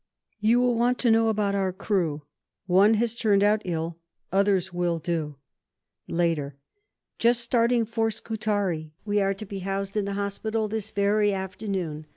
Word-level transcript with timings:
You 0.39 0.59
will 0.59 0.73
want 0.73 0.97
to 0.99 1.11
know 1.11 1.27
about 1.29 1.53
our 1.53 1.71
crew. 1.71 2.23
One 2.65 2.95
has 2.95 3.15
turned 3.15 3.43
out 3.43 3.61
ill, 3.65 3.99
others 4.31 4.73
will 4.73 4.97
do. 4.97 5.35
(Later) 6.07 6.55
Just 7.19 7.41
starting 7.41 7.85
for 7.85 8.09
Scutari. 8.09 8.93
We 9.05 9.21
are 9.21 9.35
to 9.35 9.45
be 9.45 9.59
housed 9.59 9.95
in 9.95 10.05
the 10.05 10.13
Hospital 10.13 10.67
this 10.67 10.89
very 10.89 11.31
afternoon. 11.35 12.07